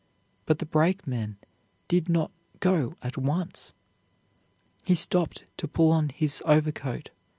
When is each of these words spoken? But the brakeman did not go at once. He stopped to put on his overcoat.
But 0.47 0.57
the 0.57 0.65
brakeman 0.65 1.37
did 1.87 2.09
not 2.09 2.31
go 2.59 2.95
at 3.03 3.19
once. 3.19 3.75
He 4.83 4.95
stopped 4.95 5.45
to 5.57 5.67
put 5.67 5.91
on 5.91 6.09
his 6.09 6.41
overcoat. 6.43 7.11